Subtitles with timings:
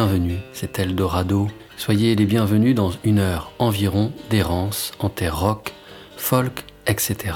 [0.00, 1.48] bienvenus, c'est Eldorado.
[1.76, 5.74] Soyez les bienvenus dans une heure environ d'errance en terre rock,
[6.16, 7.34] folk, etc.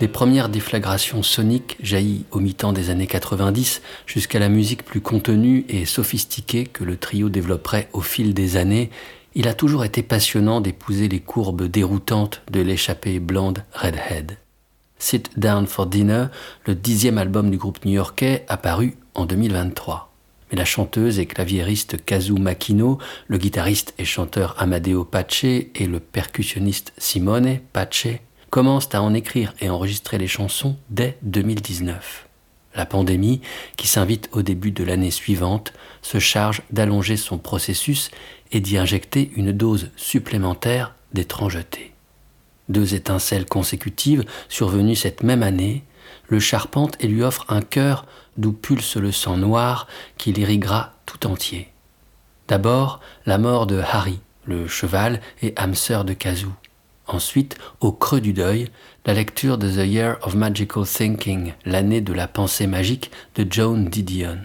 [0.00, 5.64] Les premières déflagrations soniques jaillies au mi-temps des années 90 jusqu'à la musique plus contenue
[5.68, 8.90] et sophistiquée que le trio développerait au fil des années,
[9.36, 14.38] il a toujours été passionnant d'épouser les courbes déroutantes de l'échappée blonde Redhead.
[14.98, 16.26] Sit Down for Dinner,
[16.64, 20.15] le dixième album du groupe new-yorkais, apparu en 2023.
[20.50, 26.00] Mais la chanteuse et claviériste Kazu Makino, le guitariste et chanteur Amadeo Pace et le
[26.00, 28.06] percussionniste Simone Pace
[28.50, 32.26] commencent à en écrire et enregistrer les chansons dès 2019.
[32.76, 33.40] La pandémie,
[33.76, 35.72] qui s'invite au début de l'année suivante,
[36.02, 38.10] se charge d'allonger son processus
[38.52, 41.92] et d'y injecter une dose supplémentaire d'étrangeté.
[42.68, 45.84] Deux étincelles consécutives survenues cette même année,
[46.28, 48.04] le charpente et lui offre un cœur
[48.38, 49.86] d'où pulse le sang noir
[50.18, 51.72] qui l'irriguera tout entier.
[52.48, 56.52] D'abord, la mort de Harry, le cheval et âme sœur de Kazoo.
[57.08, 58.68] Ensuite, au creux du deuil,
[59.04, 63.84] la lecture de The Year of Magical Thinking, l'année de la pensée magique de Joan
[63.84, 64.38] Didion.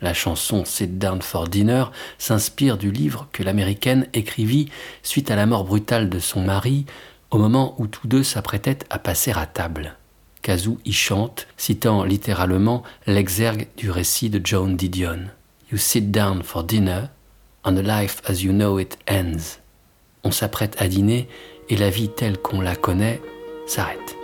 [0.00, 1.84] La chanson Sit Down for Dinner
[2.18, 4.68] s'inspire du livre que l'américaine écrivit
[5.02, 6.86] suite à la mort brutale de son mari
[7.30, 9.96] au moment où tous deux s'apprêtaient à passer à table.
[10.42, 15.28] Kazoo y chante, citant littéralement l'exergue du récit de Joan Didion.
[15.70, 17.08] You sit down for dinner,
[17.64, 19.58] and the life as you know it ends.
[20.24, 21.28] On s'apprête à dîner
[21.68, 23.20] et la vie telle qu'on la connaît
[23.66, 24.21] s'arrête.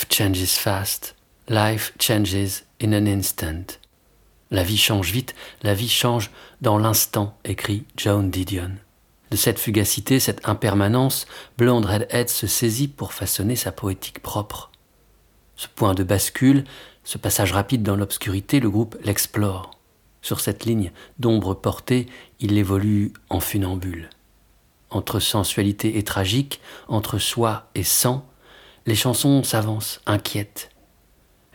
[0.00, 1.14] Life changes fast.
[1.50, 3.78] Life changes in an instant.
[4.50, 6.30] La vie change vite, la vie change
[6.62, 8.70] dans l'instant, écrit John Didion.
[9.30, 11.26] De cette fugacité, cette impermanence,
[11.58, 14.70] Blonde Redhead se saisit pour façonner sa poétique propre.
[15.54, 16.64] Ce point de bascule,
[17.04, 19.72] ce passage rapide dans l'obscurité, le groupe l'explore.
[20.22, 22.06] Sur cette ligne d'ombre portée,
[22.38, 24.08] il évolue en funambule.
[24.88, 28.29] Entre sensualité et tragique, entre soi et sang,
[28.86, 30.70] les chansons s'avancent, inquiètes.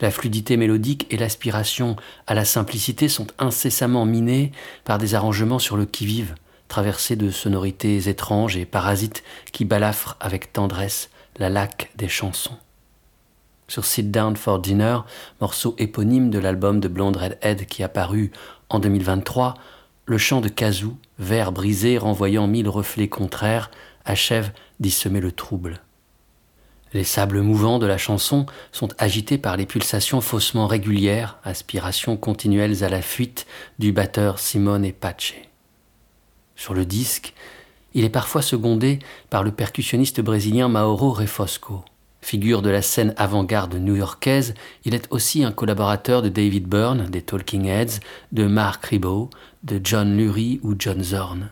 [0.01, 1.95] La fluidité mélodique et l'aspiration
[2.27, 4.51] à la simplicité sont incessamment minées
[4.83, 6.35] par des arrangements sur le qui-vive,
[6.67, 12.57] traversés de sonorités étranges et parasites qui balafrent avec tendresse la laque des chansons.
[13.67, 14.99] Sur Sit Down for Dinner,
[15.41, 18.31] morceau éponyme de l'album de Blonde Redhead qui a paru
[18.69, 19.55] en 2023,
[20.05, 23.71] le chant de kazoo, vert brisé renvoyant mille reflets contraires,
[24.03, 25.81] achève d'y semer le trouble.
[26.95, 32.85] Les sables mouvants de la chanson sont agités par les pulsations faussement régulières, aspirations continuelles
[32.85, 33.47] à la fuite
[33.79, 35.33] du batteur Simone Pace.
[36.55, 37.33] Sur le disque,
[37.95, 38.99] il est parfois secondé
[39.29, 41.83] par le percussionniste brésilien Mauro Refosco.
[42.21, 44.53] Figure de la scène avant-garde new-yorkaise,
[44.85, 47.99] il est aussi un collaborateur de David Byrne, des Talking Heads,
[48.31, 49.29] de Mark Ribot,
[49.65, 51.49] de John Lurie ou John Zorn.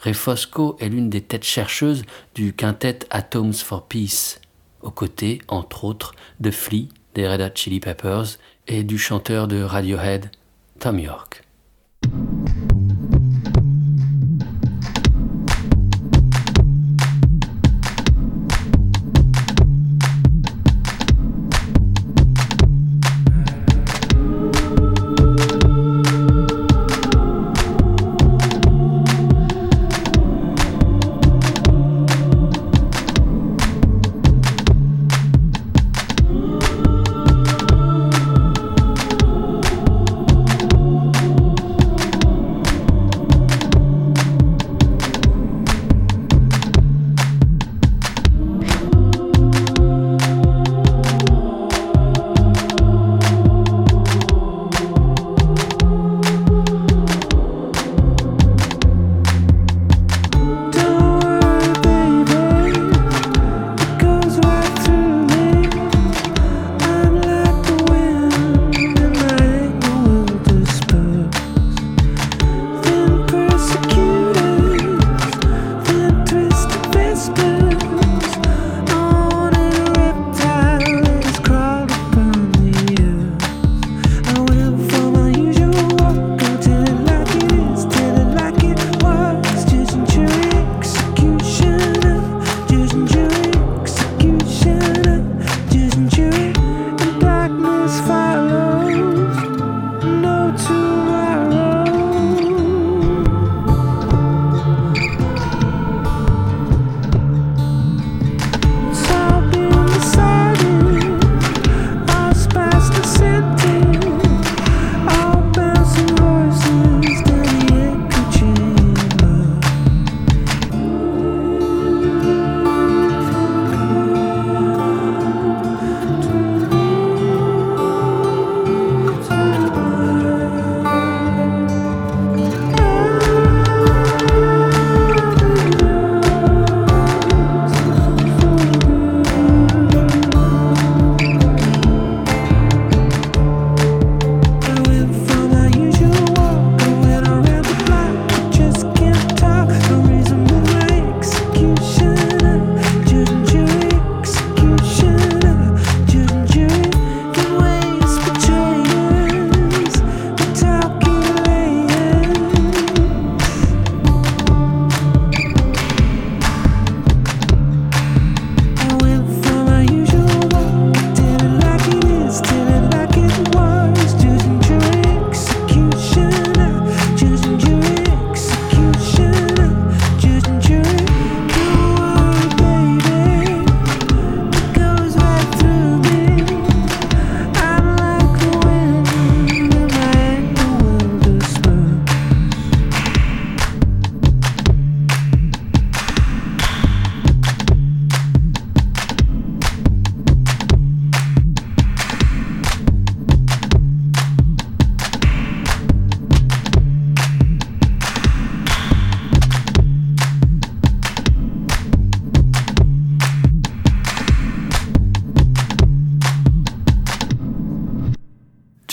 [0.00, 2.02] Refosco est l'une des têtes chercheuses
[2.34, 4.40] du quintet Atoms for Peace,
[4.86, 8.38] aux côtés, entre autres, de Flea, des Red Hot Chili Peppers,
[8.68, 10.30] et du chanteur de Radiohead,
[10.78, 11.45] Tom York.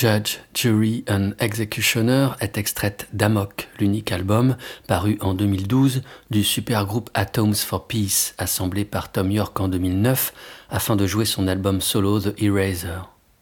[0.03, 7.55] Judge, Jury and Executioner est extraite d'Amok, l'unique album paru en 2012 du supergroupe Atoms
[7.55, 10.33] for Peace, assemblé par Tom York en 2009
[10.69, 12.99] afin de jouer son album solo The Eraser.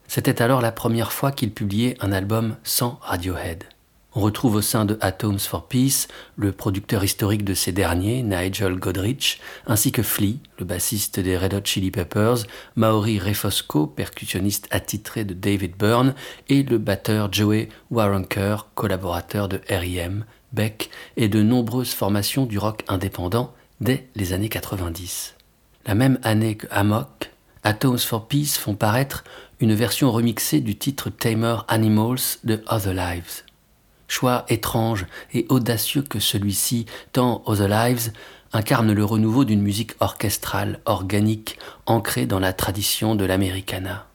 [0.08, 3.64] C'était alors la première fois qu'il publiait un album sans Radiohead.
[4.14, 8.76] On retrouve au sein de Atoms for Peace le producteur historique de ces derniers, Nigel
[8.76, 12.40] Godrich, ainsi que Flea, le bassiste des Red Hot Chili Peppers,
[12.76, 16.14] Maori Refosco, percussionniste attitré de David Byrne,
[16.50, 22.84] et le batteur Joey Waronker, collaborateur de R.I.M., Beck et de nombreuses formations du rock
[22.90, 25.36] indépendant dès les années 90.
[25.86, 27.32] La même année que Amok,
[27.64, 29.24] Atoms for Peace font paraître
[29.62, 33.44] une version remixée du titre Tamer Animals de Other Lives
[34.12, 38.12] choix étrange et audacieux que celui-ci, tant Other Lives
[38.54, 44.08] incarne le renouveau d'une musique orchestrale, organique, ancrée dans la tradition de l'Americana.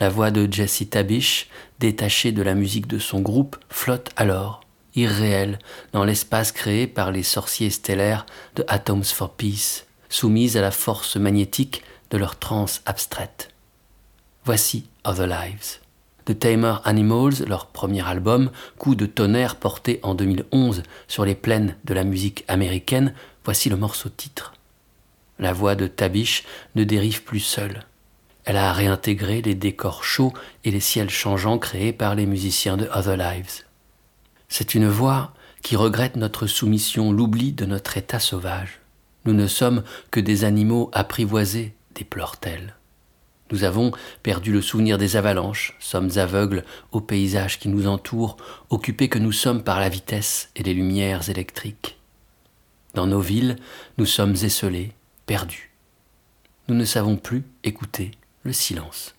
[0.00, 4.62] La voix de Jesse Tabish, détachée de la musique de son groupe, flotte alors,
[4.96, 5.60] irréelle,
[5.92, 11.14] dans l'espace créé par les sorciers stellaires de Atoms for Peace, soumise à la force
[11.16, 13.50] magnétique de leur transe abstraite.
[14.44, 15.83] Voici Other Lives.
[16.26, 21.76] The Tamer Animals, leur premier album, coup de tonnerre porté en 2011 sur les plaines
[21.84, 23.12] de la musique américaine,
[23.44, 24.54] voici le morceau titre.
[25.38, 26.44] La voix de Tabish
[26.76, 27.84] ne dérive plus seule.
[28.44, 30.32] Elle a réintégré les décors chauds
[30.64, 33.64] et les ciels changeants créés par les musiciens de Other Lives.
[34.48, 38.80] C'est une voix qui regrette notre soumission, l'oubli de notre état sauvage.
[39.24, 42.74] Nous ne sommes que des animaux apprivoisés, déplore-t-elle.
[43.54, 43.92] Nous avons
[44.24, 48.36] perdu le souvenir des avalanches, sommes aveugles aux paysages qui nous entourent,
[48.68, 51.96] occupés que nous sommes par la vitesse et les lumières électriques.
[52.94, 53.54] Dans nos villes,
[53.96, 54.90] nous sommes esselés,
[55.26, 55.70] perdus.
[56.66, 58.10] Nous ne savons plus écouter
[58.42, 59.14] le silence.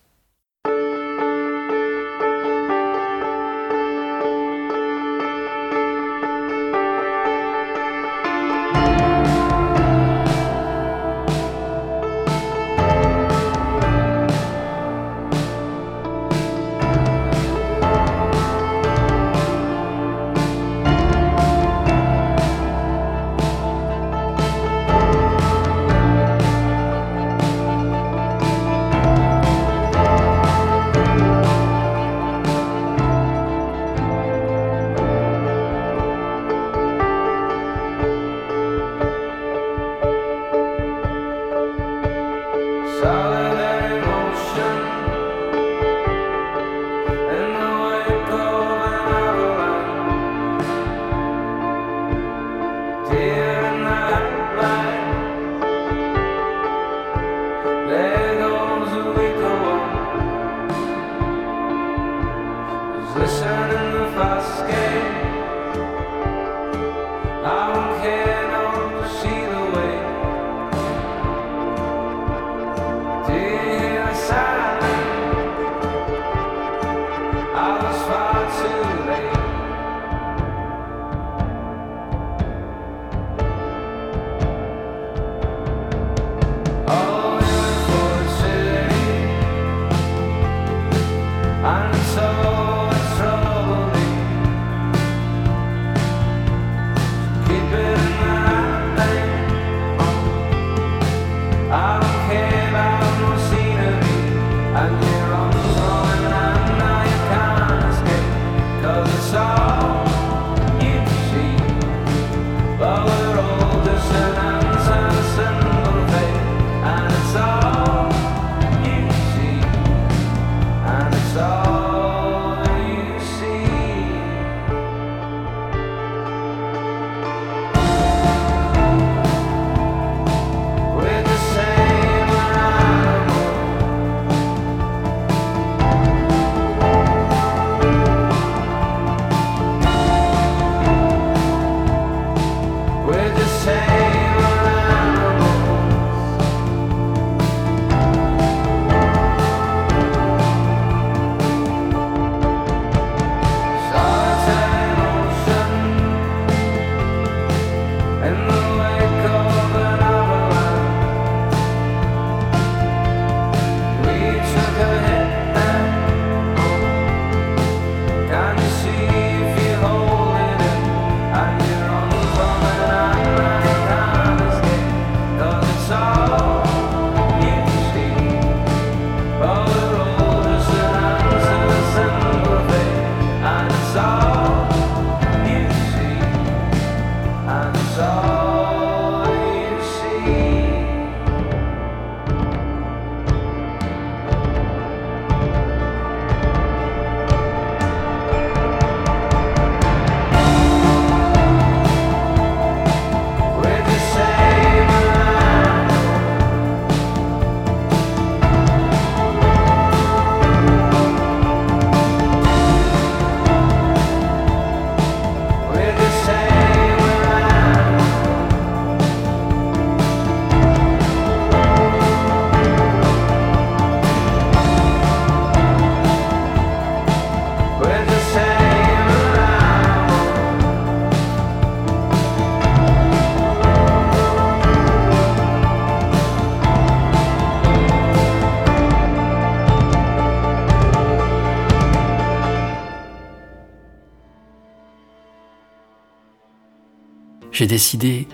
[247.56, 248.28] J'ai décidé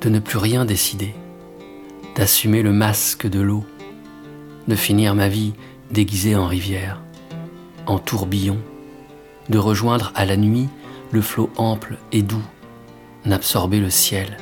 [0.00, 1.14] de ne plus rien décider,
[2.16, 3.64] d'assumer le masque de l'eau,
[4.66, 5.52] de finir ma vie
[5.92, 7.00] déguisée en rivière,
[7.86, 8.58] en tourbillon,
[9.50, 10.68] de rejoindre à la nuit
[11.12, 12.42] le flot ample et doux,
[13.24, 14.36] d'absorber le ciel,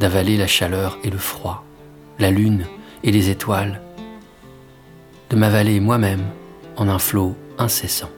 [0.00, 1.64] d'avaler la chaleur et le froid,
[2.18, 2.66] la lune
[3.04, 3.80] et les étoiles,
[5.30, 6.26] de m'avaler moi-même
[6.76, 8.10] en un flot incessant.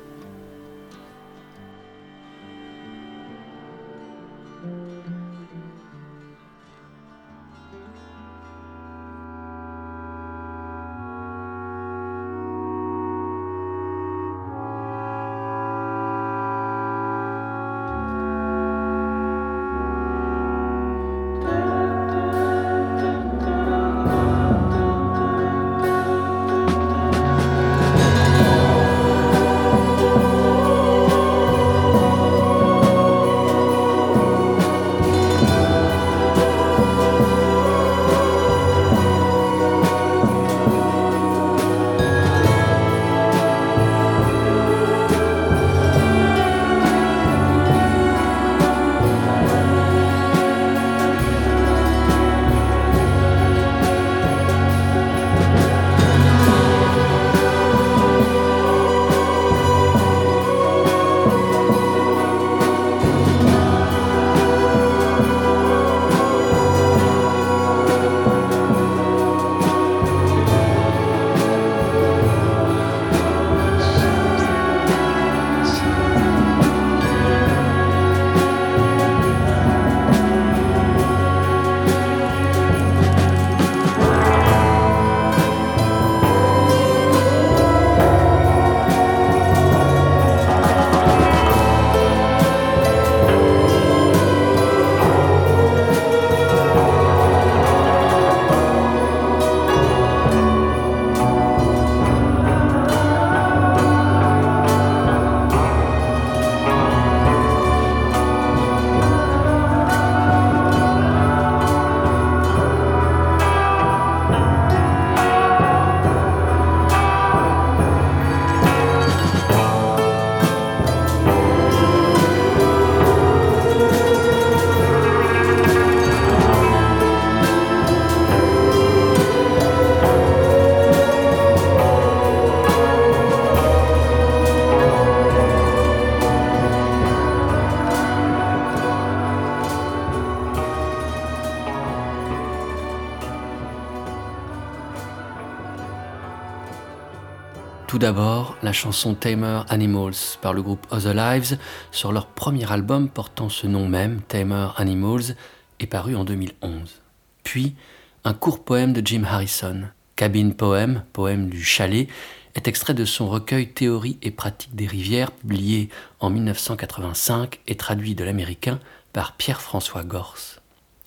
[148.03, 151.57] D'abord, la chanson Tamer Animals par le groupe Other Lives
[151.93, 155.37] sur leur premier album portant ce nom même, Tamer Animals,
[155.79, 157.01] est paru en 2011.
[157.45, 157.77] Puis,
[158.25, 159.83] un court poème de Jim Harrison,
[160.17, 162.09] Cabin Poem, poème du chalet,
[162.57, 165.89] est extrait de son recueil Théorie et pratique des rivières, publié
[166.19, 168.81] en 1985 et traduit de l'américain
[169.13, 170.62] par Pierre-François Gorse.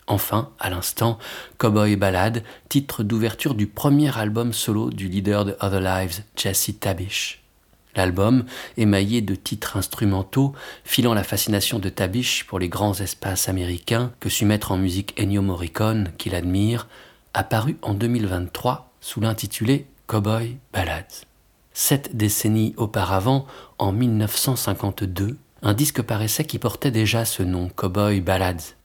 [0.07, 1.17] Enfin, à l'instant,
[1.57, 7.41] Cowboy Ballade, titre d'ouverture du premier album solo du leader de Other Lives, Jesse Tabish.
[7.95, 8.43] L'album,
[8.77, 14.29] émaillé de titres instrumentaux, filant la fascination de Tabish pour les grands espaces américains que
[14.29, 16.87] sut mettre en musique Ennio Morricone, qu'il admire,
[17.33, 21.25] apparu en 2023 sous l'intitulé Cowboy Ballads.
[21.73, 23.47] Sept décennies auparavant,
[23.79, 28.75] en 1952, un disque paraissait qui portait déjà ce nom, Cowboy Ballads.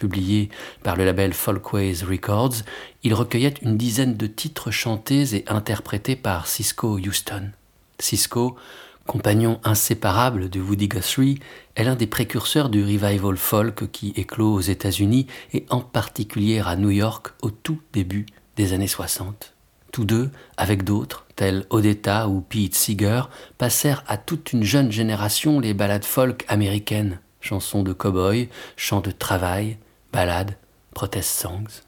[0.00, 0.48] Publié
[0.82, 2.62] par le label Folkways Records,
[3.02, 7.50] il recueillait une dizaine de titres chantés et interprétés par Cisco Houston.
[7.98, 8.56] Cisco,
[9.06, 11.38] compagnon inséparable de Woody Guthrie,
[11.76, 16.76] est l'un des précurseurs du revival folk qui éclot aux États-Unis et en particulier à
[16.76, 18.24] New York au tout début
[18.56, 19.54] des années 60.
[19.92, 25.60] Tous deux, avec d'autres, tels Odetta ou Pete Seeger, passèrent à toute une jeune génération
[25.60, 29.76] les ballades folk américaines, chansons de cow-boy, chants de travail,
[30.12, 30.56] ballades,
[30.94, 31.82] protest songs.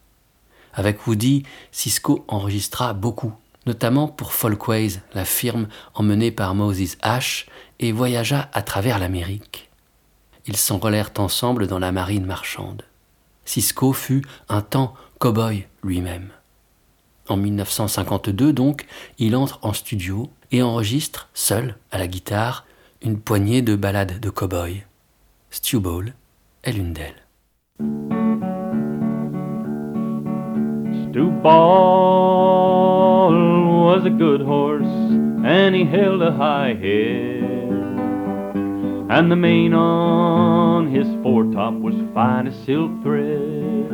[0.75, 3.35] Avec Woody, Cisco enregistra beaucoup,
[3.67, 7.47] notamment pour Folkways, la firme emmenée par Moses Ash,
[7.79, 9.71] et voyagea à travers l'Amérique.
[10.47, 12.83] Ils s'enrôlèrent ensemble dans la marine marchande.
[13.45, 16.31] Cisco fut un temps cow-boy lui-même.
[17.29, 18.87] En 1952 donc,
[19.19, 22.67] il entre en studio et enregistre, seul, à la guitare,
[23.03, 24.85] une poignée de ballades de cow-boy.
[25.51, 26.15] Stew Ball
[26.63, 27.22] est l'une d'elles.
[31.11, 33.31] Stu Ball
[33.85, 34.87] was a good horse,
[35.45, 37.43] and he held a high head.
[39.13, 43.93] and the mane on his foretop was fine as silk thread.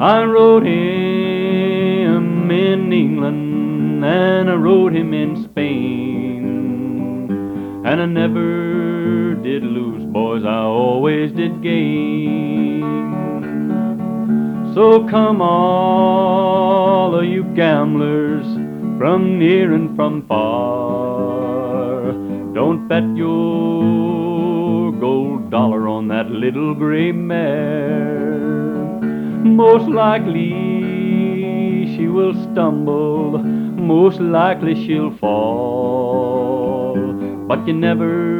[0.00, 7.30] I rode him in England and I rode him in Spain,
[7.84, 8.83] and I never
[9.44, 12.80] did lose, boys, I always did gain.
[14.74, 18.46] So come all of you gamblers
[18.98, 22.12] from near and from far,
[22.54, 28.40] don't bet your gold dollar on that little gray mare.
[29.44, 30.52] Most likely
[31.94, 36.96] she will stumble, most likely she'll fall,
[37.46, 38.33] but you never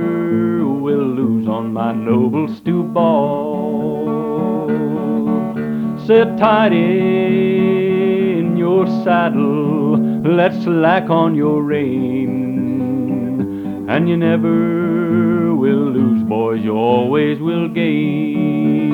[1.55, 4.67] on my noble stew ball.
[6.05, 13.39] Sit tight in your saddle, let's slack on your rein,
[13.89, 18.93] and you never will lose, boys, you always will gain.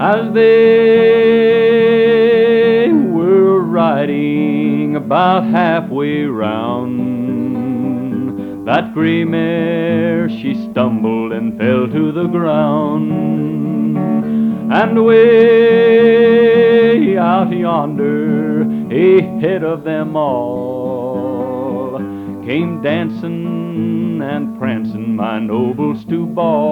[0.00, 1.72] As they
[2.92, 7.21] were riding about halfway round,
[8.72, 13.12] that gray mare she stumbled and fell to the ground.
[14.72, 21.98] And way out yonder, ahead of them all,
[22.46, 26.62] came dancing and prancing my noble stew ball.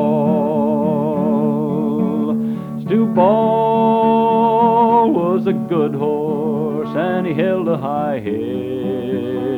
[2.80, 9.49] Stew ball was a good horse, and he held a high head,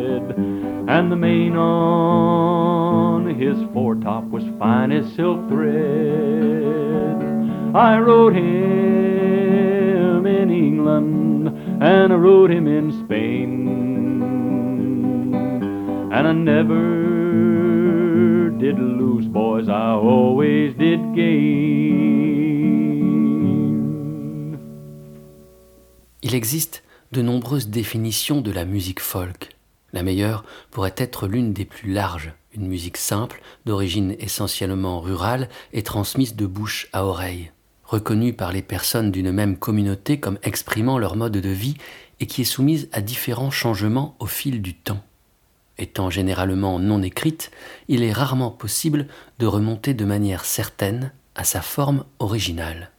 [0.92, 7.16] and the mane on his foretop was fine as silk thread.
[7.74, 11.48] I rode him in England,
[11.82, 13.68] and I rode him in Spain,
[16.12, 16.80] and I never
[18.58, 22.02] did lose, boys, I always did gain.
[26.20, 29.56] Il existe de nombreuses définitions de la musique folk.
[29.92, 35.82] La meilleure pourrait être l'une des plus larges, une musique simple, d'origine essentiellement rurale et
[35.82, 37.50] transmise de bouche à oreille,
[37.84, 41.76] reconnue par les personnes d'une même communauté comme exprimant leur mode de vie
[42.20, 45.02] et qui est soumise à différents changements au fil du temps.
[45.78, 47.50] Étant généralement non écrite,
[47.88, 52.92] il est rarement possible de remonter de manière certaine à sa forme originale.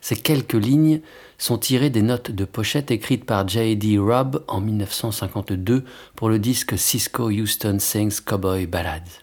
[0.00, 1.00] Ces quelques lignes
[1.38, 3.98] sont tirées des notes de pochette écrites par J.D.
[3.98, 5.84] Robb en 1952
[6.16, 9.22] pour le disque Cisco Houston Sings Cowboy Ballads.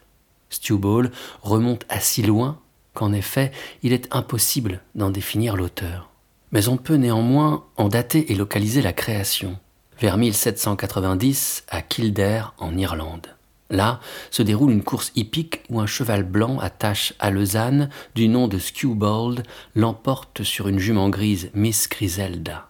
[0.50, 1.10] Stu Ball
[1.42, 2.60] remonte à si loin
[2.94, 6.10] qu'en effet, il est impossible d'en définir l'auteur.
[6.52, 9.58] Mais on peut néanmoins en dater et localiser la création,
[10.00, 13.37] vers 1790 à Kildare en Irlande.
[13.70, 14.00] Là
[14.30, 18.58] se déroule une course hippique où un cheval blanc à taches alezane du nom de
[18.58, 19.42] Skewbald
[19.74, 22.68] l'emporte sur une jument grise Miss Griselda.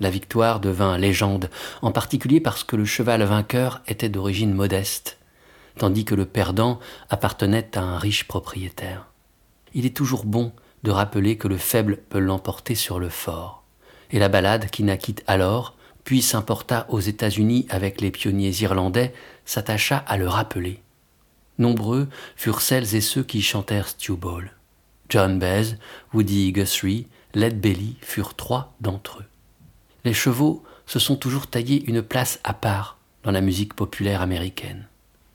[0.00, 1.48] La victoire devint légende,
[1.80, 5.18] en particulier parce que le cheval vainqueur était d'origine modeste,
[5.78, 9.06] tandis que le perdant appartenait à un riche propriétaire.
[9.74, 13.62] Il est toujours bon de rappeler que le faible peut l'emporter sur le fort,
[14.10, 19.12] et la ballade qui naquit alors, puis s'importa aux États-Unis avec les pionniers irlandais,
[19.44, 20.80] s'attacha à le rappeler.
[21.58, 24.52] Nombreux furent celles et ceux qui chantèrent Stew Ball.
[25.08, 25.76] John Baez,
[26.14, 29.26] Woody Guthrie, Led Belly furent trois d'entre eux.
[30.04, 34.88] Les chevaux se sont toujours taillés une place à part dans la musique populaire américaine.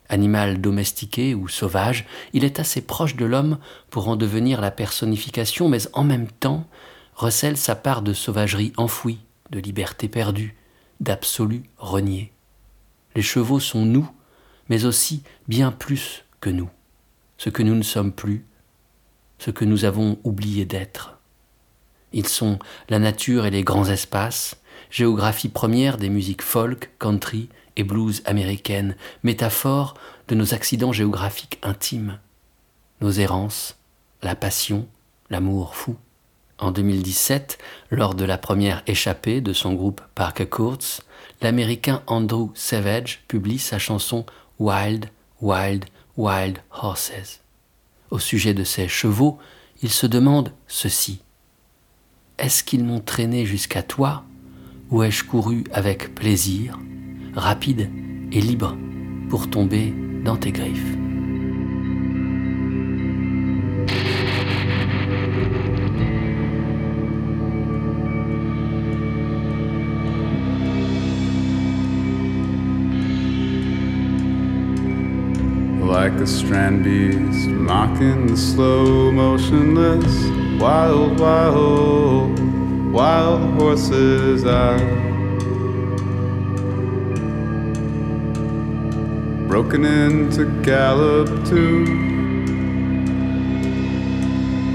[0.10, 3.58] Animal domestiqué ou sauvage, il est assez proche de l'homme
[3.90, 6.66] pour en devenir la personnification, mais en même temps
[7.16, 9.20] recèle sa part de sauvagerie enfouie,
[9.52, 10.56] de liberté perdue,
[11.00, 12.32] d'absolu renié.
[13.16, 14.10] Les chevaux sont nous,
[14.70, 16.70] mais aussi bien plus que nous,
[17.38, 18.46] ce que nous ne sommes plus,
[19.40, 21.20] ce que nous avons oublié d'être.
[22.14, 24.58] Ils sont la nature et les grands espaces,
[24.90, 29.96] géographie première des musiques folk, country et blues américaines, métaphore
[30.28, 32.20] de nos accidents géographiques intimes,
[33.02, 33.78] nos errances,
[34.24, 34.88] la passion,
[35.30, 35.96] l'amour fou.
[36.60, 37.60] En 2017,
[37.92, 41.02] lors de la première échappée de son groupe Parker Courts,
[41.42, 44.26] l'américain Andrew Savage publie sa chanson
[44.60, 45.10] Wild,
[45.42, 45.86] Wild,
[46.18, 47.42] Wild Horses.
[48.10, 49.38] Au sujet de ses chevaux,
[49.84, 51.20] il se demande ceci.
[52.40, 54.24] Est-ce qu'ils m'ont traîné jusqu'à toi
[54.90, 56.80] ou ai-je couru avec plaisir,
[57.36, 57.90] rapide
[58.32, 58.76] et libre,
[59.30, 59.94] pour tomber
[60.24, 61.07] dans tes griffes?
[77.88, 82.40] Beast, mocking the slow, motionless, wild, wild,
[82.92, 84.80] wild horses out.
[89.48, 91.86] Broken into gallop too,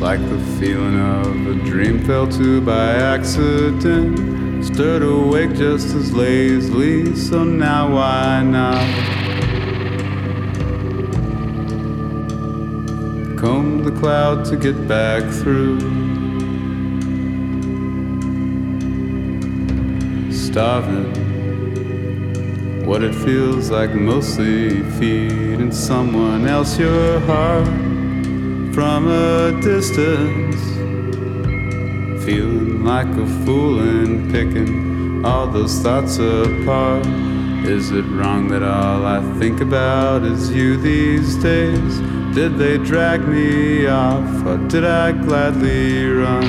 [0.01, 7.15] like the feeling of a dream fell to by accident, stirred awake just as lazily,
[7.15, 9.22] so now why not?
[13.83, 15.81] The cloud to get back through.
[20.31, 21.13] Starving,
[22.87, 27.67] what it feels like mostly feeding someone else your heart
[28.73, 30.63] from a distance.
[32.25, 37.05] Feeling like a fool and picking all those thoughts apart.
[37.67, 42.12] Is it wrong that all I think about is you these days?
[42.35, 46.43] Did they drag me off, or did I gladly run?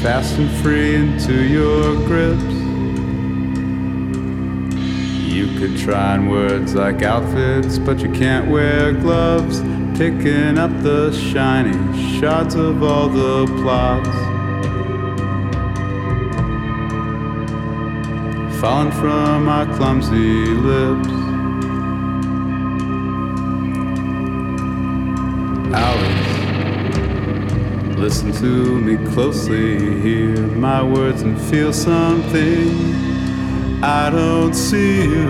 [0.00, 2.54] Fast and free into your grips.
[5.34, 9.60] You could try on words like outfits, but you can't wear gloves.
[9.98, 14.27] Picking up the shiny shards of all the plots.
[18.60, 21.08] Falling from our clumsy lips.
[25.72, 26.38] Alice,
[27.96, 32.94] listen to me closely, hear my words and feel something.
[33.80, 35.28] I don't see you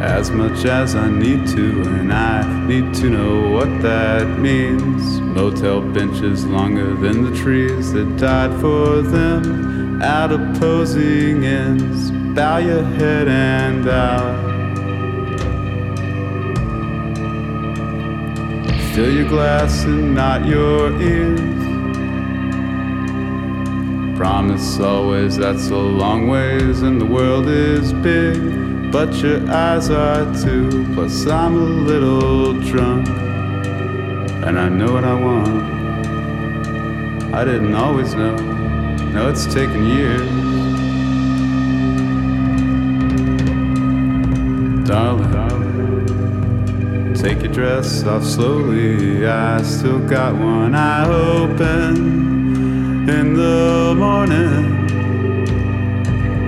[0.00, 5.20] as much as I need to, and I need to know what that means.
[5.20, 12.10] Motel benches longer than the trees that died for them out opposing ends.
[12.34, 14.48] Bow your head and out.
[18.94, 21.40] Fill your glass and not your ears.
[24.16, 30.24] Promise always that's a long ways and the world is big, but your eyes are
[30.42, 30.86] too.
[30.94, 33.08] Plus, I'm a little drunk
[34.46, 35.62] and I know what I want.
[37.34, 38.47] I didn't always know.
[39.12, 40.28] No, it's taken years.
[44.86, 46.04] Darling,
[47.14, 49.26] take your dress off slowly.
[49.26, 54.76] I still got one eye open in the morning.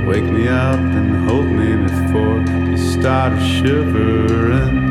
[0.06, 4.89] Wake me up and hold me before you start shivering.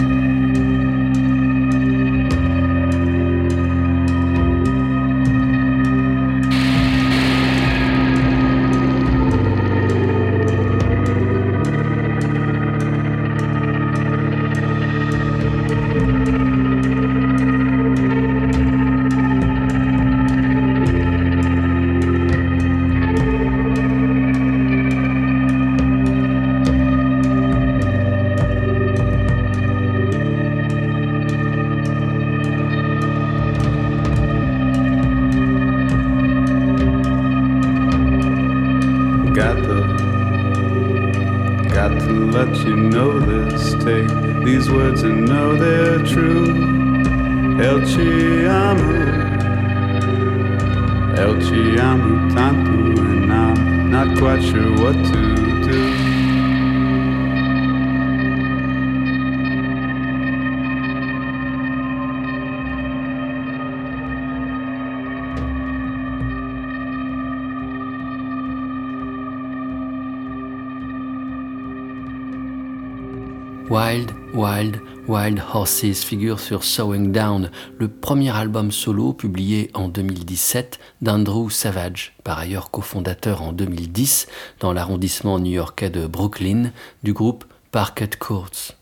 [75.51, 82.37] Horses figure sur Sowing Down, le premier album solo publié en 2017 d'Andrew Savage, par
[82.37, 84.27] ailleurs cofondateur en 2010
[84.59, 88.73] dans l'arrondissement new-yorkais de Brooklyn du groupe Parquet Courts.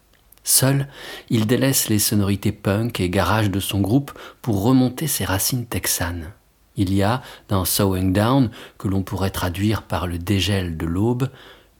[0.44, 0.88] Seul,
[1.30, 6.34] il délaisse les sonorités punk et garage de son groupe pour remonter ses racines texanes.
[6.76, 11.30] Il y a, dans Sowing Down, que l'on pourrait traduire par le dégel de l'aube,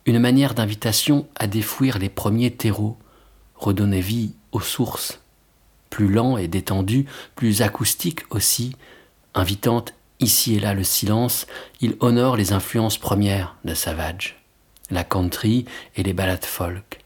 [0.06, 2.98] une manière d'invitation à défouir les premiers terreaux,
[3.56, 5.20] redonner vie sources.
[5.90, 7.06] Plus lent et détendu,
[7.36, 8.76] plus acoustique aussi,
[9.34, 9.86] invitant
[10.20, 11.48] ici et là le silence,
[11.82, 14.42] il honore les influences premières de Savage,
[14.90, 17.00] la country et les ballades folk.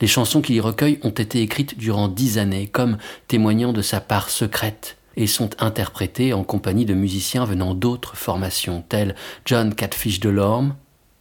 [0.00, 4.00] Les chansons qu'il y recueille ont été écrites durant dix années, comme témoignant de sa
[4.00, 9.14] part secrète, et sont interprétées en compagnie de musiciens venant d'autres formations, tels
[9.44, 10.74] John Catfish Delorme,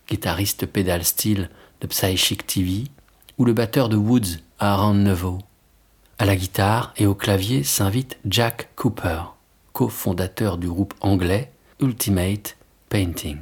[0.09, 1.49] guitariste pédale style
[1.81, 2.85] de Psychic TV,
[3.37, 5.39] ou le batteur de Woods à Nevaux.
[6.21, 9.23] À la guitare et au clavier s'invite Jack Cooper,
[9.73, 11.51] cofondateur du groupe anglais
[11.81, 12.57] Ultimate
[12.89, 13.39] Painting.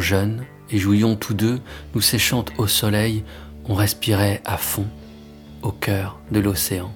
[0.00, 1.60] Jeunes et jouions tous deux,
[1.94, 3.24] nous séchant au soleil,
[3.68, 4.86] on respirait à fond,
[5.62, 6.92] au cœur de l'océan.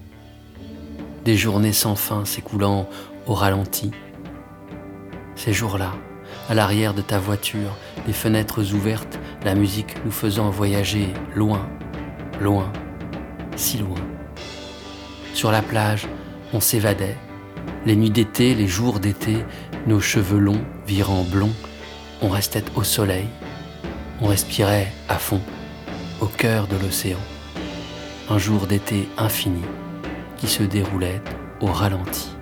[1.25, 2.89] Des journées sans fin s'écoulant
[3.27, 3.91] au ralenti.
[5.37, 5.93] Ces jours-là,
[6.49, 7.77] à l'arrière de ta voiture,
[8.07, 11.69] les fenêtres ouvertes, la musique nous faisant voyager loin,
[12.41, 12.73] loin,
[13.57, 14.01] si loin.
[15.33, 16.09] Sur la plage,
[16.53, 17.17] on s'évadait.
[17.87, 19.37] Les nuits d'été, les jours d'été,
[19.87, 21.55] nos cheveux longs virant blonds,
[22.23, 23.27] on restait au soleil,
[24.21, 25.41] on respirait à fond,
[26.21, 27.19] au cœur de l'océan.
[28.29, 29.63] Un jour d'été infini
[30.37, 31.21] qui se déroulait
[31.61, 32.40] au ralenti.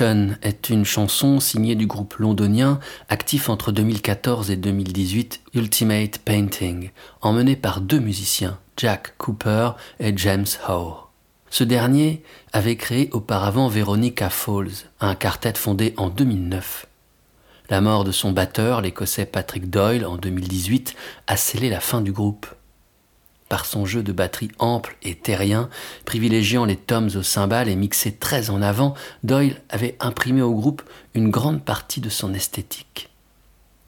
[0.00, 6.90] Est une chanson signée du groupe londonien actif entre 2014 et 2018 Ultimate Painting,
[7.20, 9.70] emmené par deux musiciens, Jack Cooper
[10.00, 10.96] et James Howe.
[11.48, 16.86] Ce dernier avait créé auparavant Veronica Falls, un quartet fondé en 2009.
[17.70, 20.96] La mort de son batteur, l'écossais Patrick Doyle, en 2018,
[21.28, 22.46] a scellé la fin du groupe.
[23.48, 25.68] Par son jeu de batterie ample et terrien,
[26.04, 30.82] privilégiant les tomes au cymbales et mixé très en avant, Doyle avait imprimé au groupe
[31.14, 33.10] une grande partie de son esthétique.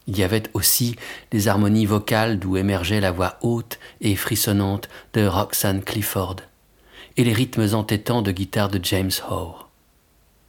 [0.09, 0.95] Il y avait aussi
[1.33, 6.37] les harmonies vocales d'où émergeait la voix haute et frissonnante de Roxanne Clifford
[7.17, 9.67] et les rythmes entêtants de guitare de James Howe.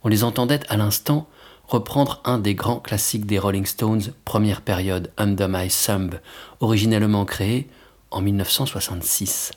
[0.03, 1.27] On les entendait à l'instant
[1.67, 6.19] reprendre un des grands classiques des Rolling Stones, première période, Under My Thumb,
[6.59, 7.67] originellement créé
[8.11, 9.51] en 1966.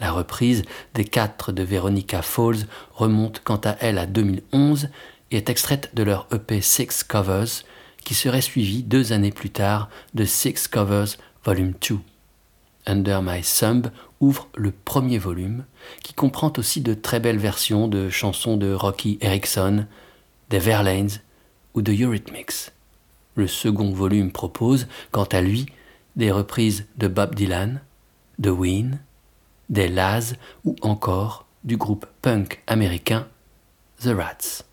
[0.00, 0.62] La reprise
[0.94, 4.88] des quatre de Veronica Falls remonte quant à elle à 2011
[5.30, 7.64] et est extraite de leur EP Six Covers,
[8.04, 11.98] qui serait suivi deux années plus tard de Six Covers Volume 2.
[12.86, 15.64] Under My Thumb ouvre le premier volume,
[16.02, 19.86] qui comprend aussi de très belles versions de chansons de Rocky Erickson,
[20.48, 21.20] des Verlaines
[21.74, 22.72] ou de Eurythmics.
[23.34, 25.66] Le second volume propose, quant à lui,
[26.18, 27.80] des reprises de Bob Dylan,
[28.38, 28.98] de Ween,
[29.70, 33.26] des Laz ou encore du groupe punk américain
[34.02, 34.64] The Rats.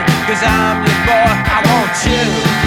[0.00, 1.32] Nothing, cause I'm your boy.
[1.48, 2.65] I want you.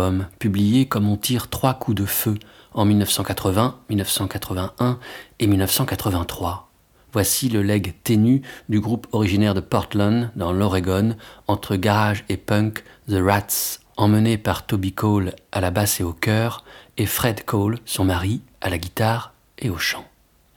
[0.00, 2.34] Albums publiés comme on tire trois coups de feu
[2.72, 4.98] en 1980, 1981
[5.38, 6.70] et 1983.
[7.12, 11.16] Voici le leg ténu du groupe originaire de Portland, dans l'Oregon,
[11.48, 16.12] entre garage et punk, The Rats, emmené par Toby Cole à la basse et au
[16.12, 16.64] chœur,
[16.96, 20.04] et Fred Cole, son mari, à la guitare et au chant.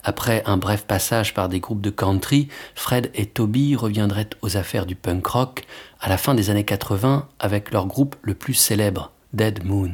[0.03, 4.85] Après un bref passage par des groupes de country, Fred et Toby reviendraient aux affaires
[4.85, 5.65] du punk rock
[5.99, 9.93] à la fin des années 80 avec leur groupe le plus célèbre, Dead Moon.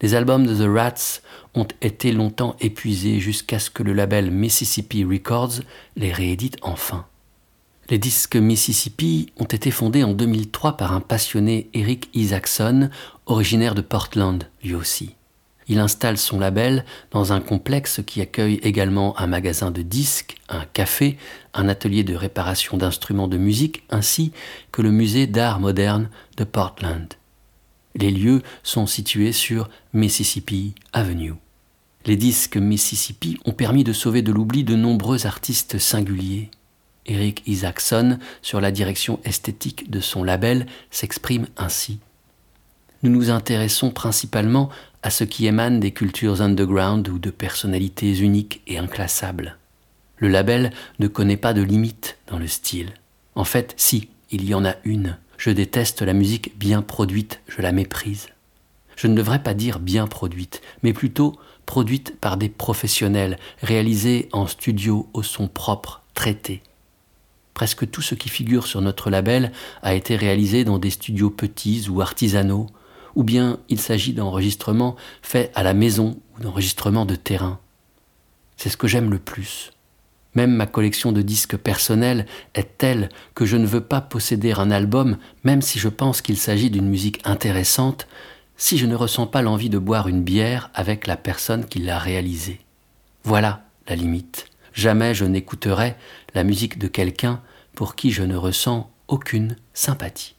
[0.00, 1.20] Les albums de The Rats
[1.54, 5.60] ont été longtemps épuisés jusqu'à ce que le label Mississippi Records
[5.96, 7.06] les réédite enfin.
[7.88, 12.90] Les disques Mississippi ont été fondés en 2003 par un passionné Eric Isaacson,
[13.26, 15.14] originaire de Portland lui aussi.
[15.68, 20.64] Il installe son label dans un complexe qui accueille également un magasin de disques, un
[20.64, 21.16] café,
[21.54, 24.32] un atelier de réparation d'instruments de musique ainsi
[24.72, 27.14] que le musée d'art moderne de Portland.
[27.94, 31.34] Les lieux sont situés sur Mississippi Avenue.
[32.06, 36.50] Les disques Mississippi ont permis de sauver de l'oubli de nombreux artistes singuliers.
[37.06, 41.98] Eric Isaacson, sur la direction esthétique de son label, s'exprime ainsi.
[43.02, 44.70] Nous nous intéressons principalement
[45.02, 49.58] à ce qui émane des cultures underground ou de personnalités uniques et inclassables.
[50.16, 50.70] Le label
[51.00, 52.94] ne connaît pas de limite dans le style.
[53.34, 55.18] En fait, si, il y en a une.
[55.42, 58.28] Je déteste la musique bien produite, je la méprise.
[58.94, 61.36] Je ne devrais pas dire bien produite, mais plutôt
[61.66, 66.62] produite par des professionnels, réalisée en studio au son propre, traité.
[67.54, 69.50] Presque tout ce qui figure sur notre label
[69.82, 72.68] a été réalisé dans des studios petits ou artisanaux,
[73.16, 77.58] ou bien il s'agit d'enregistrements faits à la maison ou d'enregistrements de terrain.
[78.56, 79.71] C'est ce que j'aime le plus.
[80.34, 84.70] Même ma collection de disques personnels est telle que je ne veux pas posséder un
[84.70, 88.06] album, même si je pense qu'il s'agit d'une musique intéressante,
[88.56, 91.98] si je ne ressens pas l'envie de boire une bière avec la personne qui l'a
[91.98, 92.60] réalisé.
[93.24, 94.46] Voilà la limite.
[94.72, 95.96] Jamais je n'écouterai
[96.34, 97.40] la musique de quelqu'un
[97.74, 100.34] pour qui je ne ressens aucune sympathie.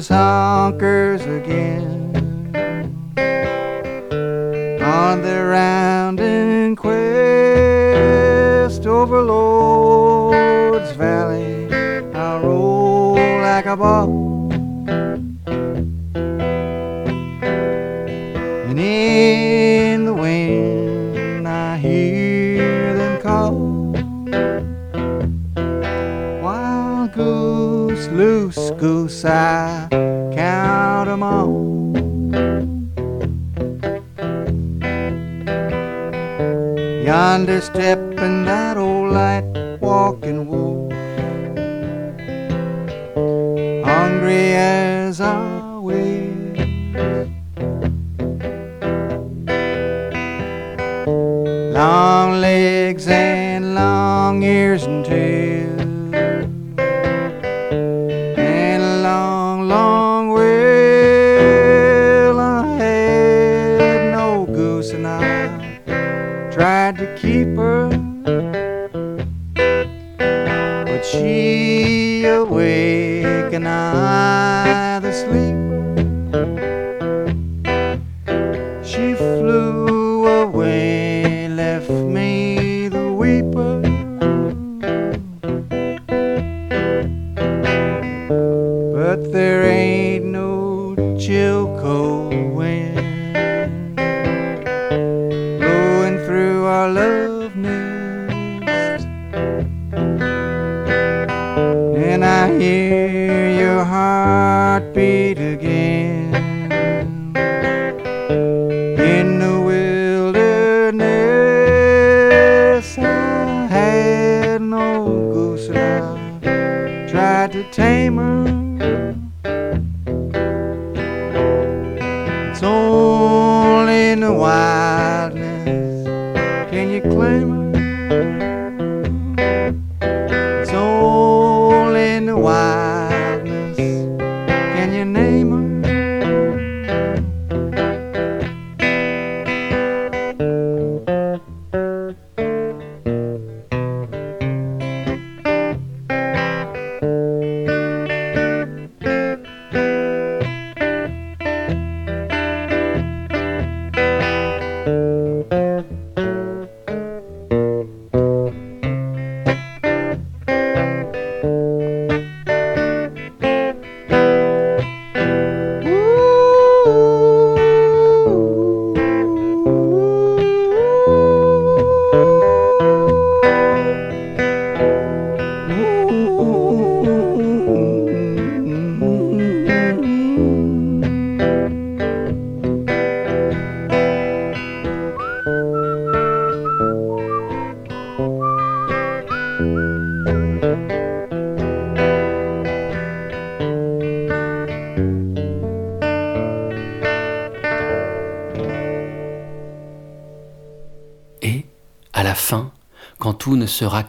[0.00, 2.08] Those honkers again
[4.82, 6.96] on their rounding quest
[8.86, 11.68] over Lord's Valley.
[12.14, 14.08] I roll like a ball.
[18.68, 23.52] And in the wind, I hear them call.
[26.42, 29.59] Wild goose, loose goose, I
[37.30, 38.99] Understepping that old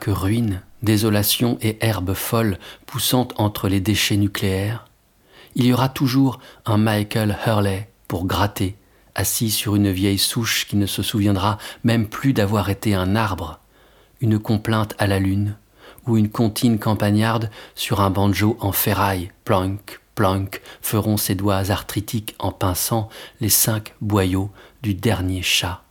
[0.01, 4.87] que ruine, désolation et herbes folles poussant entre les déchets nucléaires,
[5.55, 8.75] il y aura toujours un Michael Hurley pour gratter,
[9.15, 13.59] assis sur une vieille souche qui ne se souviendra même plus d'avoir été un arbre,
[14.21, 15.55] une complainte à la lune,
[16.07, 22.35] ou une comptine campagnarde sur un banjo en ferraille, plank, plank, feront ses doigts arthritiques
[22.39, 23.07] en pinçant
[23.39, 24.49] les cinq boyaux
[24.81, 25.83] du dernier chat.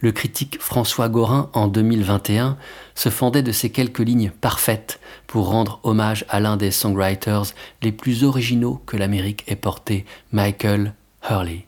[0.00, 2.56] Le critique François Gorin, en 2021,
[2.94, 7.92] se fendait de ces quelques lignes parfaites pour rendre hommage à l'un des songwriters les
[7.92, 10.94] plus originaux que l'Amérique ait porté, Michael
[11.28, 11.66] Hurley.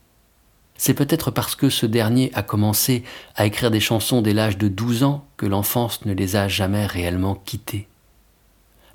[0.76, 3.02] C'est peut-être parce que ce dernier a commencé
[3.34, 6.86] à écrire des chansons dès l'âge de 12 ans que l'enfance ne les a jamais
[6.86, 7.88] réellement quittées.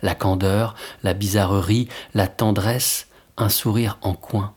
[0.01, 3.07] La candeur, la bizarrerie, la tendresse,
[3.37, 4.53] un sourire en coin.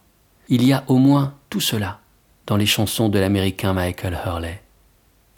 [0.49, 2.01] Il y a au moins tout cela
[2.47, 4.62] dans les chansons de l'américain Michael Hurley.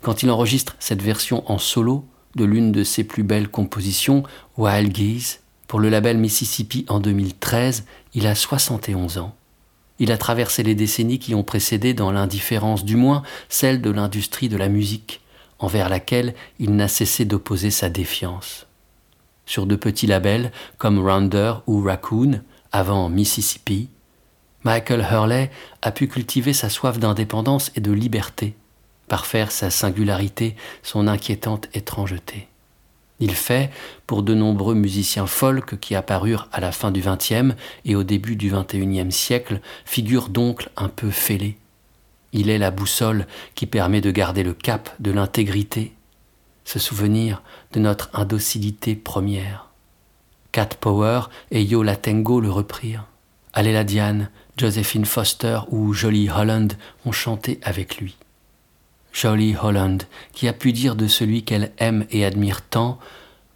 [0.02, 2.04] Quand il enregistre cette version en solo
[2.36, 4.22] de l'une de ses plus belles compositions,
[4.56, 7.84] Wild Geese, pour le label Mississippi en 2013,
[8.14, 9.34] il a 71 ans.
[9.98, 14.48] Il a traversé les décennies qui ont précédé dans l'indifférence, du moins celle de l'industrie
[14.48, 15.20] de la musique,
[15.58, 18.66] envers laquelle il n'a cessé d'opposer sa défiance.
[19.44, 23.88] Sur de petits labels comme Rounder ou Raccoon, avant Mississippi,
[24.62, 25.50] Michael Hurley
[25.82, 28.54] a pu cultiver sa soif d'indépendance et de liberté,
[29.08, 32.48] par faire sa singularité, son inquiétante étrangeté.
[33.20, 33.70] Il fait,
[34.06, 37.54] pour de nombreux musiciens folk qui apparurent à la fin du XXe
[37.84, 41.58] et au début du XXIe siècle, figure d'oncle un peu fêlé.
[42.32, 45.92] Il est la boussole qui permet de garder le cap de l'intégrité,
[46.64, 47.42] se souvenir
[47.72, 49.70] de notre indocilité première.
[50.52, 53.06] Cat Power et Yo Latengo le reprirent.
[53.52, 56.72] Aléla Diane, Josephine Foster ou Jolie Holland
[57.04, 58.16] ont chanté avec lui.
[59.12, 60.02] Jolie Holland,
[60.32, 62.98] qui a pu dire de celui qu'elle aime et admire tant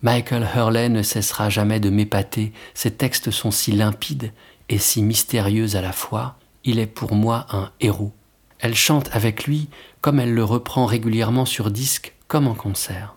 [0.02, 4.32] Michael Hurley ne cessera jamais de m'épater, ses textes sont si limpides
[4.68, 8.12] et si mystérieux à la fois, il est pour moi un héros.
[8.58, 9.68] Elle chante avec lui
[10.00, 13.14] comme elle le reprend régulièrement sur disque comme en concert.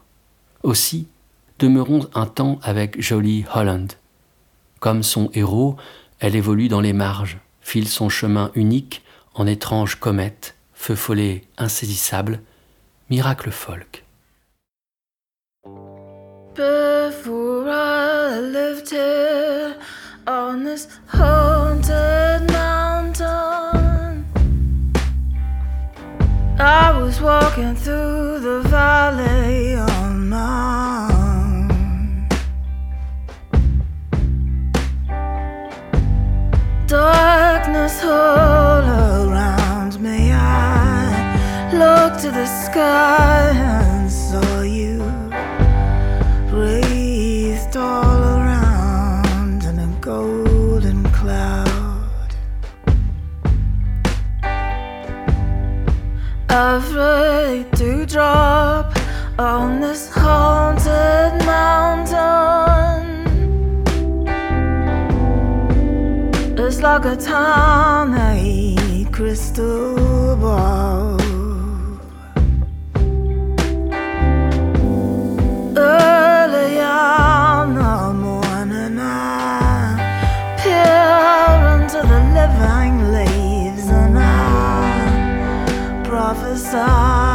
[0.62, 1.08] Aussi,
[1.58, 3.92] demeurons un temps avec Jolie Holland.
[4.80, 5.78] Comme son héros,
[6.20, 9.02] elle évolue dans les marges, file son chemin unique
[9.34, 10.55] en étrange comète,
[10.86, 12.38] feu follet insaisissable,
[13.10, 14.04] miracle folk.
[16.54, 19.78] Before I lived here
[20.28, 24.26] on this haunted mountain,
[26.60, 32.28] I was walking through the valley on my own.
[36.86, 38.55] Darkness all
[42.22, 45.04] To the sky and saw you
[46.50, 52.36] wreathed all around in a golden cloud.
[56.50, 58.98] Afraid to drop
[59.38, 63.28] on this haunted mountain.
[66.58, 71.25] It's like a tiny crystal ball.
[86.38, 87.35] I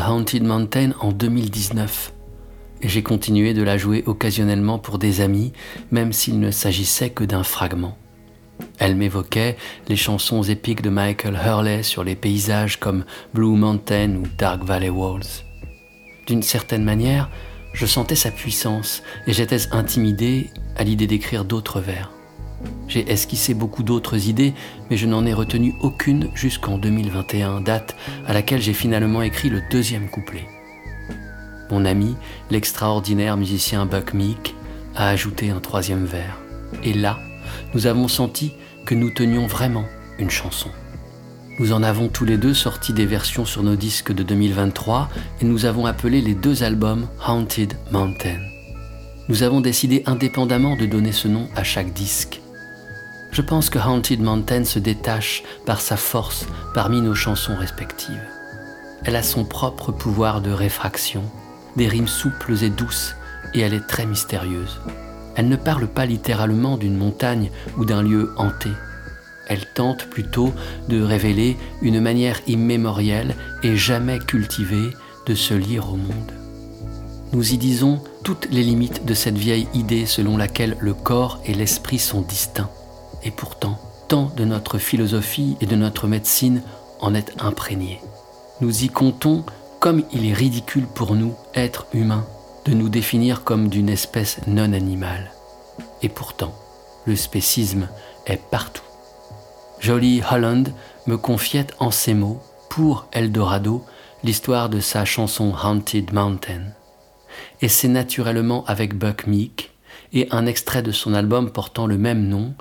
[0.00, 2.12] Haunted Mountain en 2019.
[2.82, 5.52] Et j'ai continué de la jouer occasionnellement pour des amis,
[5.90, 7.96] même s'il ne s'agissait que d'un fragment.
[8.78, 9.56] Elle m'évoquait
[9.88, 14.90] les chansons épiques de Michael Hurley sur les paysages comme Blue Mountain ou Dark Valley
[14.90, 15.44] Walls.
[16.26, 17.30] D'une certaine manière,
[17.72, 22.10] je sentais sa puissance et j'étais intimidé à l'idée d'écrire d'autres vers.
[22.88, 24.54] J'ai esquissé beaucoup d'autres idées,
[24.90, 27.96] mais je n'en ai retenu aucune jusqu'en 2021, date
[28.26, 30.46] à laquelle j'ai finalement écrit le deuxième couplet.
[31.70, 32.16] Mon ami,
[32.50, 34.54] l'extraordinaire musicien Buck Meek,
[34.96, 36.38] a ajouté un troisième vers.
[36.82, 37.18] Et là,
[37.74, 38.52] nous avons senti
[38.86, 39.84] que nous tenions vraiment
[40.18, 40.70] une chanson.
[41.58, 45.08] Nous en avons tous les deux sorti des versions sur nos disques de 2023
[45.40, 48.38] et nous avons appelé les deux albums Haunted Mountain.
[49.28, 52.40] Nous avons décidé indépendamment de donner ce nom à chaque disque.
[53.30, 58.22] Je pense que Haunted Mountain se détache par sa force parmi nos chansons respectives.
[59.04, 61.22] Elle a son propre pouvoir de réfraction,
[61.76, 63.14] des rimes souples et douces,
[63.54, 64.80] et elle est très mystérieuse.
[65.36, 68.70] Elle ne parle pas littéralement d'une montagne ou d'un lieu hanté.
[69.46, 70.52] Elle tente plutôt
[70.88, 74.90] de révéler une manière immémorielle et jamais cultivée
[75.26, 76.32] de se lire au monde.
[77.32, 81.54] Nous y disons toutes les limites de cette vieille idée selon laquelle le corps et
[81.54, 82.70] l'esprit sont distincts.
[83.24, 86.62] Et pourtant, tant de notre philosophie et de notre médecine
[87.00, 88.00] en est imprégné.
[88.60, 89.44] Nous y comptons
[89.80, 92.26] comme il est ridicule pour nous, êtres humains,
[92.64, 95.30] de nous définir comme d'une espèce non animale.
[96.02, 96.54] Et pourtant,
[97.06, 97.88] le spécisme
[98.26, 98.82] est partout.
[99.78, 100.72] Jolie Holland
[101.06, 103.84] me confiait en ces mots, pour Eldorado,
[104.24, 106.62] l'histoire de sa chanson Haunted Mountain.
[107.62, 109.72] Et c'est naturellement avec Buck Meek
[110.12, 112.54] et un extrait de son album portant le même nom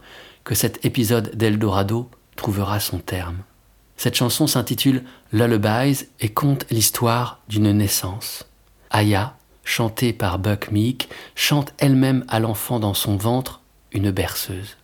[0.48, 3.40] que cet épisode d'Eldorado trouvera son terme.
[3.98, 8.46] Cette chanson s'intitule Lullabies et conte l'histoire d'une naissance.
[8.90, 9.36] Aya,
[9.66, 13.60] chantée par Buck Meek, chante elle-même à l'enfant dans son ventre
[13.92, 14.78] une berceuse.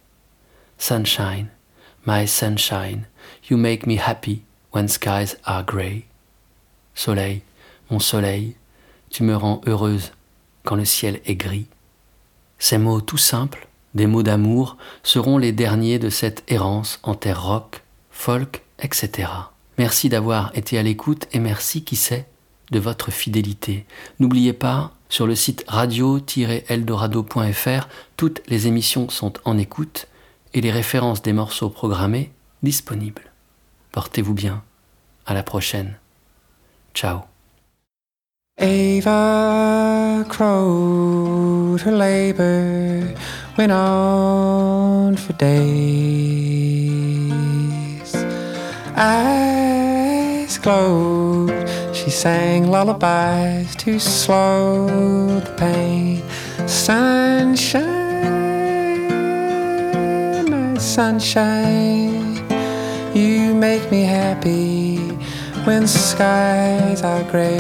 [0.77, 1.47] Sunshine,
[2.05, 3.07] my sunshine,
[3.49, 4.43] you make me happy
[4.73, 6.03] when skies are grey.
[6.93, 7.41] Soleil,
[7.89, 8.57] mon soleil,
[9.09, 10.11] tu me rends heureuse
[10.63, 11.67] quand le ciel est gris.
[12.59, 17.43] Ces mots tout simples, des mots d'amour, seront les derniers de cette errance en terre
[17.43, 19.29] rock, folk, etc.
[19.77, 22.27] Merci d'avoir été à l'écoute et merci, qui sait,
[22.71, 23.85] de votre fidélité.
[24.19, 27.87] N'oubliez pas, sur le site radio-eldorado.fr,
[28.17, 30.07] toutes les émissions sont en écoute
[30.53, 32.31] et les références des morceaux programmés
[32.63, 33.31] disponibles.
[33.91, 34.63] Portez-vous bien.
[35.25, 35.95] À la prochaine.
[36.93, 37.19] Ciao.
[43.57, 45.63] Went on for days.
[48.95, 54.87] Eyes glowed, she sang lullabies to slow
[55.39, 56.23] the pain.
[56.67, 57.83] Sunshine,
[60.49, 62.43] my sunshine,
[63.13, 64.97] you make me happy
[65.65, 67.59] when skies are gray.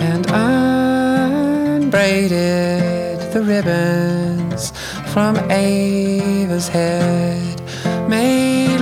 [0.00, 0.26] and
[1.80, 4.72] unbraided the ribbons
[5.12, 7.60] from Ava's head,
[8.08, 8.80] made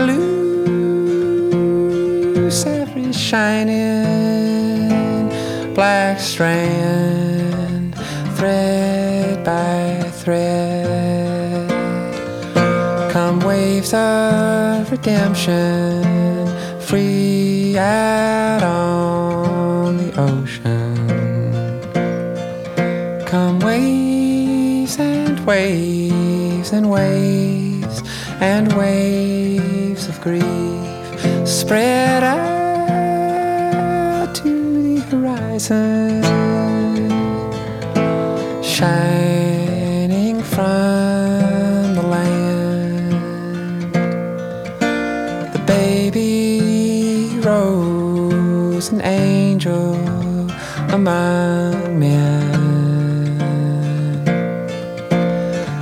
[2.37, 4.09] loose every shining
[5.75, 7.95] black strand,
[8.37, 10.68] thread by thread.
[13.79, 16.03] Waves of redemption,
[16.81, 20.97] free out on the ocean.
[23.25, 28.03] Come waves and waves and waves
[28.41, 30.43] and waves of grief
[31.47, 32.35] spread out
[34.35, 36.25] to the horizon,
[38.61, 39.18] shining
[50.91, 53.41] among men.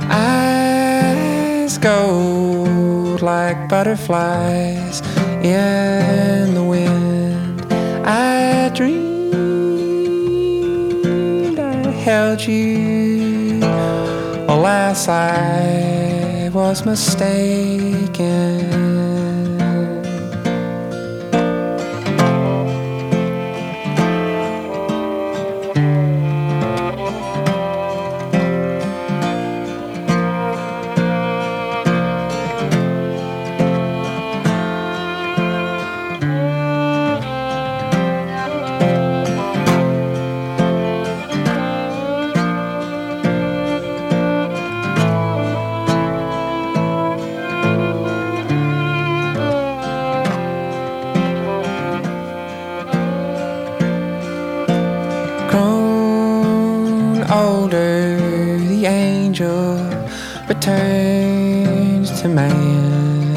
[0.09, 5.01] Eyes gold like butterflies
[5.43, 7.65] in the wind.
[8.05, 9.17] I dreamed
[11.59, 13.59] I held you.
[14.49, 18.17] Alas, I was mistaken.
[57.31, 58.17] Older,
[58.59, 59.77] the angel
[60.47, 63.35] returns to man.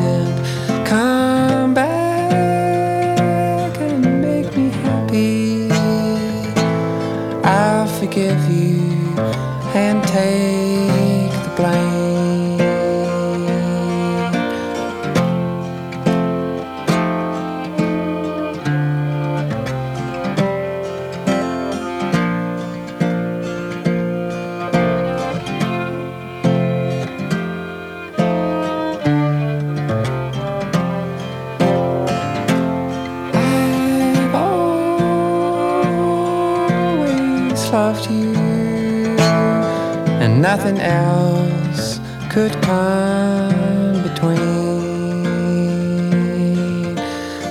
[42.36, 45.24] Could come between.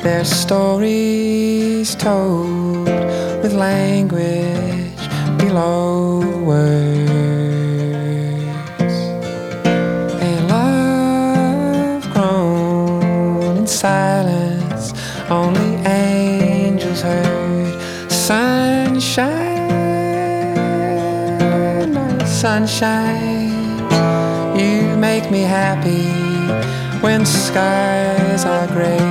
[0.03, 2.86] Their stories told
[3.41, 5.03] with language
[5.39, 6.19] below
[6.51, 7.01] words.
[10.29, 14.93] A love grown in silence,
[15.31, 17.73] only angels heard.
[18.11, 19.31] Sunshine,
[21.41, 23.34] oh, sunshine, you make
[25.36, 26.07] me happy
[27.03, 29.05] when skies are gray.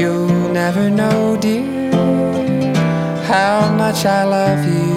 [0.00, 1.90] You'll never know, dear,
[3.32, 4.94] how much I love you.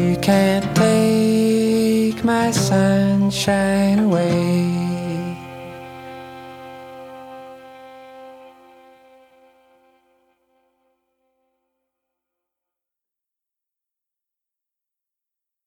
[0.00, 4.67] You can't take my sunshine away.